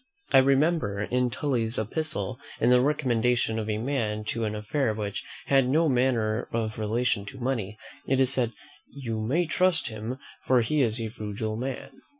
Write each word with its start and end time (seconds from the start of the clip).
I 0.31 0.39
remember 0.39 1.03
in 1.03 1.29
Tully's 1.29 1.77
Epistle, 1.77 2.39
in 2.59 2.71
the 2.71 2.81
recommendation 2.81 3.59
of 3.59 3.69
a 3.69 3.77
man 3.77 4.23
to 4.29 4.45
an 4.45 4.55
affair 4.55 4.95
which 4.95 5.23
had 5.45 5.69
no 5.69 5.87
manner 5.87 6.47
of 6.51 6.79
relation 6.79 7.23
to 7.25 7.39
money, 7.39 7.77
it 8.07 8.19
is 8.19 8.33
said, 8.33 8.51
"You 8.89 9.21
may 9.21 9.45
trust 9.45 9.89
him, 9.89 10.17
for 10.47 10.61
he 10.61 10.81
is 10.81 10.99
a 10.99 11.09
frugal 11.09 11.55
man." 11.55 11.91